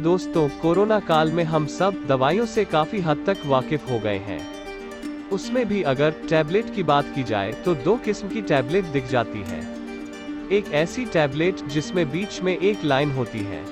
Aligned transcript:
दोस्तों, 0.00 0.48
कोरोना 0.48 0.98
काल 1.00 1.30
में 1.32 1.42
हम 1.44 1.66
सब 1.66 1.96
दवाइयों 2.08 2.46
से 2.46 2.64
काफ़ी 2.64 3.00
हद 3.00 3.22
तक 3.26 3.36
वाकिफ 3.46 3.90
हो 3.90 3.98
गए 3.98 4.16
हैं। 4.18 4.40
उसमें 5.28 5.66
भी 5.68 5.82
अगर 5.82 6.10
टैबलेट 6.10 6.74
की 6.74 6.82
बात 6.82 7.12
की 7.14 7.22
जाए 7.22 7.52
तो 7.52 7.74
दो 7.74 7.96
किस्म 7.96 8.28
की 8.28 8.42
टैबलेट 8.42 8.84
दिख 8.84 9.06
जाती 9.06 9.42
है। 9.42 9.60
एक 10.52 10.72
ऐसी 10.72 11.04
टैबलेट 11.04 11.64
जिसमें 11.64 12.10
बीच 12.10 12.40
में 12.42 12.56
एक 12.58 12.84
लाइन 12.84 13.10
होती 13.10 13.38
है, 13.38 13.62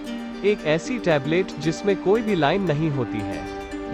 एक 0.45 0.65
ऐसी 0.67 0.99
टैबलेट 0.99 1.47
जिसमें 1.59 2.03
कोई 2.03 2.23
भी 2.23 2.35
लाइन 2.35 2.63
नहीं 2.63 2.91
होती 2.91 3.19
है। 3.19 3.45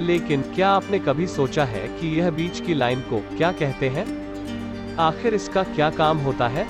लेकिन 0.00 0.42
क्या 0.42 0.68
आपने 0.68 0.98
कभी 0.98 1.26
सोचा 1.26 1.64
है 1.64 1.86
कि 2.00 2.18
यह 2.18 2.30
बीच 2.30 2.60
की 2.60 2.74
लाइन 2.74 3.00
को 3.00 3.20
क्या 3.36 3.52
कहते 3.52 3.88
हैं? 3.88 4.06
आखिर 4.96 5.34
इसका 5.34 5.62
क्या 5.62 5.90
काम 5.90 6.18
होता 6.18 6.48
है? 6.48 6.66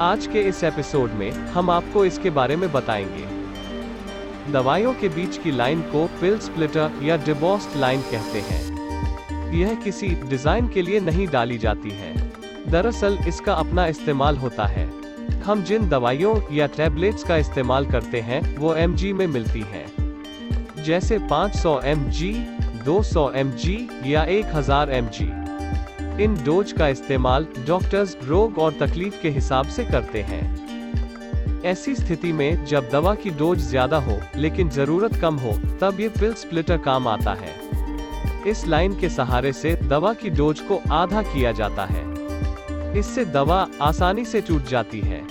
आज 0.00 0.26
के 0.26 0.42
इस 0.42 0.64
एपिसोड 0.64 1.10
में 1.10 1.30
हम 1.30 1.70
आपको 1.70 2.04
इसके 2.04 2.30
बारे 2.30 2.56
में 2.56 2.72
बताएँगे। 2.72 3.39
दवाइयों 4.48 4.92
के 4.94 5.08
बीच 5.08 5.36
की 5.38 5.50
लाइन 5.50 5.80
को 5.82 6.06
पिल 6.20 6.38
स्प्लिटर 6.38 6.90
या 7.02 7.16
डिबॉस्ट 7.16 7.76
लाइन 7.76 8.00
कहते 8.00 8.40
हैं। 8.40 9.52
यह 9.52 9.74
किसी 9.74 10.08
डिज़ाइन 10.08 10.68
के 10.68 10.82
लिए 10.82 11.00
नहीं 11.00 11.26
डाली 11.26 11.58
जाती 11.58 11.90
है। 11.90 12.14
दरअसल 12.70 13.18
इसका 13.28 13.54
अपना 13.54 13.86
इस्तेमाल 13.86 14.36
होता 14.36 14.66
है। 14.66 14.88
हम 15.40 15.62
जिन 15.62 15.88
दवाइयों 15.88 16.40
या 16.52 16.66
टैबलेट्स 16.66 17.24
का 17.24 17.36
इस्तेमाल 17.36 17.86
करते 17.86 18.20
हैं 18.20 18.56
वो 18.56 18.74
एमजी 18.74 19.12
में 19.12 19.26
मिलती 19.26 19.60
हैं। 19.60 19.86
जैसे 20.84 21.18
500 21.18 21.80
mg, 21.84 22.32
200 22.84 23.28
mg 23.34 23.78
या 24.06 24.24
1000 24.24 24.90
mg। 24.90 25.22
इन 26.20 26.34
डोज 26.44 26.72
का 26.72 26.88
इस्तेमाल 26.88 27.46
डॉक्टर्स 27.66 28.16
रोग 28.24 28.58
और 28.58 28.72
तकलीफ़ 28.72 29.22
के 29.22 29.30
हिसाब 29.30 29.66
से 29.66 29.84
करते 29.84 30.22
हैं। 30.22 30.69
ऐसी 31.64 31.94
स्थिति 31.94 32.32
में, 32.32 32.64
जब 32.64 32.88
दवा 32.90 33.14
की 33.14 33.30
डोज 33.30 33.58
ज़्यादा 33.58 33.96
हो, 33.96 34.20
लेकिन 34.36 34.70
ज़रूरत 34.70 35.14
कम 35.14 35.36
हो, 35.36 35.52
तब 35.80 36.00
ये 36.00 36.08
पिल 36.08 36.34
स्प्लिटर 36.34 36.78
काम 36.78 37.08
आता 37.08 37.34
है। 37.34 37.54
इस 38.46 38.66
लाइन 38.66 39.00
के 39.00 39.08
सहारे 39.08 39.52
से, 39.52 39.74
दवा 39.74 40.12
की 40.12 40.30
डोज 40.30 40.60
को 40.60 40.80
आधा 40.92 41.22
किया 41.22 41.52
जाता 41.52 41.84
है। 41.84 42.04
इससे 42.98 43.24
दवा 43.24 43.68
आसानी 43.82 44.24
से 44.24 44.40
टूट 44.40 44.62
जाती 44.62 45.00
है। 45.00 45.22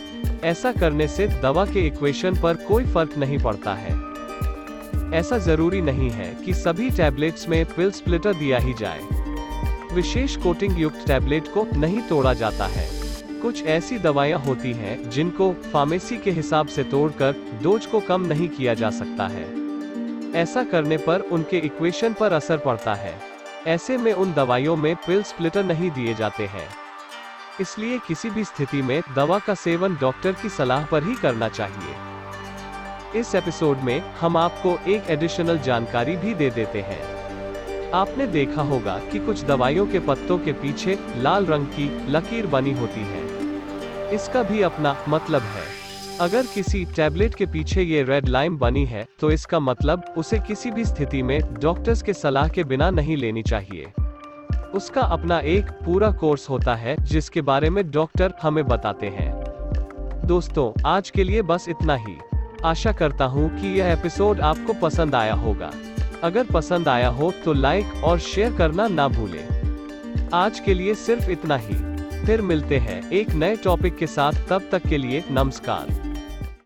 ऐसा 0.43 0.71
करने 0.71 1.07
से, 1.07 1.27
दवा 1.27 1.65
के 1.65 1.87
इक्वेशन 1.87 2.35
पर 2.35 2.53
कोई 2.53 2.85
फ़र्क 2.85 3.17
नहीं 3.17 3.37
पड़ता 3.37 3.73
है। 3.73 3.97
ऐसा 5.13 5.37
ज़रूरी 5.37 5.81
नहीं 5.81 6.09
है 6.09 6.33
कि 6.45 6.53
सभी 6.53 6.89
टैबलेट्स 6.89 7.49
में 7.49 7.65
पिल 7.65 7.91
स्प्लिटर 7.91 8.33
दिया 8.33 8.57
ही 8.57 8.73
जाए। 8.73 8.99
विशेष 9.93 10.35
कोटिंग 10.35 10.79
युक्त 10.79 11.07
टैबलेट 11.07 11.47
को 11.47 11.67
नहीं 11.75 12.01
तोड़ा 12.01 12.33
जाता 12.33 12.65
है। 12.65 13.08
कुछ 13.41 13.65
ऐसी 13.65 13.99
दवाइयाँ 13.99 14.39
होती 14.39 14.73
हैं, 14.73 15.09
जिनको 15.09 15.53
फार्मेसी 15.73 16.17
के 16.17 16.31
हिसाब 16.31 16.67
से 16.67 16.83
तोड़कर 16.83 17.35
डोज 17.63 17.85
को 17.85 17.99
कम 17.99 18.21
नहीं 18.21 18.49
किया 18.49 18.73
जा 18.73 18.89
सकता 18.89 19.27
है। 19.27 19.47
ऐसा 20.35 20.63
करने 20.63 20.97
पर 20.97 21.19
उनके 21.19 21.57
इक्वेशन 21.57 22.13
पर 22.13 22.33
असर 22.33 22.57
पड़ता 22.57 22.93
है। 22.93 23.13
ऐसे 23.67 23.97
में 23.97 24.13
उन 24.13 24.33
दवाइयों 24.33 24.75
में 24.75 24.95
पिल 24.95 25.23
स्प्लिटर 25.23 25.63
नहीं 25.63 25.91
दिए 25.91 26.13
जाते 26.13 26.45
हैं। 26.45 26.67
इसलिए 27.61 27.99
किसी 28.07 28.29
भी 28.29 28.43
स्थिति 28.43 28.81
में 28.81 29.01
दवा 29.15 29.39
का 29.39 29.53
सेवन 29.53 29.97
डॉक्टर 30.01 30.31
की 30.31 30.49
सलाह 30.49 30.85
पर 30.85 31.03
ही 31.03 31.15
करना 31.15 31.49
चाहिए। 31.49 32.09
इस 33.19 33.35
एपिसोड 33.35 33.77
में 33.77 34.13
हम 34.13 34.37
आपको 34.37 34.79
एक 34.87 35.03
एडिशनल 35.09 35.59
जानकारी 35.59 36.15
भी 36.15 36.33
दे 36.33 36.49
देते 36.49 36.81
हैं। 36.81 37.19
आपने 37.91 38.27
देखा 38.27 38.61
होगा 38.61 39.01
कि 39.11 39.19
कुछ 39.19 39.43
दवाइयों 39.43 39.87
के 39.87 39.99
पत्तों 39.99 40.39
के 40.39 40.53
पीछे 40.53 40.99
लाल 41.15 41.45
रंग 41.45 41.65
की 41.65 42.11
लकीर 42.11 42.47
बनी 42.47 42.71
होती 42.71 42.99
है। 42.99 43.28
इसका 44.13 44.43
भी 44.43 44.61
अपना 44.61 44.95
मतलब 45.09 45.41
है। 45.41 45.63
अगर 46.21 46.45
किसी 46.45 46.83
टैबलेट 46.85 47.35
के 47.35 47.45
पीछे 47.45 47.81
ये 47.81 48.03
रेड 48.03 48.27
लाइन 48.27 48.57
बनी 48.57 48.85
है 48.85 49.05
तो 49.19 49.31
इसका 49.31 49.59
मतलब 49.59 50.13
उसे 50.17 50.39
किसी 50.39 50.71
भी 50.71 50.85
स्थिति 50.85 51.21
में 51.23 51.39
डॉक्टर्स 51.53 52.01
के 52.01 52.13
सलाह 52.13 52.47
के 52.47 52.63
बिना 52.63 52.89
नहीं 52.89 53.17
लेनी 53.17 53.43
चाहिए। 53.43 53.91
उसका 54.75 55.01
अपना 55.01 55.39
एक 55.39 55.69
पूरा 55.85 56.11
कोर्स 56.11 56.49
होता 56.49 56.75
है, 56.75 56.95
जिसके 57.01 57.41
बारे 57.41 57.69
में 57.69 57.89
डॉक्टर 57.91 58.33
हमें 58.41 58.65
बताते 58.67 59.07
हैं। 59.07 59.31
दोस्तों, 60.25 60.71
आज 60.85 61.09
के 61.09 61.23
लिए 61.23 61.41
बस 61.41 61.65
इतना 61.69 61.95
ही। 61.95 62.17
आशा 62.65 62.91
करता 62.91 63.25
हूँ 63.25 63.49
कि 63.61 63.67
यह 63.79 63.91
एपिसोड 63.91 64.41
आपको 64.41 64.73
पसंद 64.73 65.15
आया 65.15 65.33
होगा। 65.33 65.71
अगर 66.23 66.45
पसंद 66.45 66.87
आया 66.87 67.09
हो 67.09 67.31
तो 67.45 67.53
लाइक 67.53 68.03
और 68.03 68.19
शेयर 68.19 68.53
करना 68.53 68.87
ना 68.87 69.07
भूलें। 69.07 69.47
आज 70.33 70.59
के 70.59 70.73
लिए 70.73 70.95
सिर्फ़ 70.95 71.29
इतना 71.31 71.57
ही। 71.57 71.88
फिर 72.25 72.41
मिलते 72.41 72.77
हैं 72.77 73.11
एक 73.11 73.29
नए 73.29 73.55
टॉपिक 73.55 73.97
के 73.97 74.07
साथ 74.07 74.33
तब 74.49 74.69
तक 74.71 74.87
के 74.87 74.97
लिए 74.97 75.23
नमस्कार। 75.31 76.08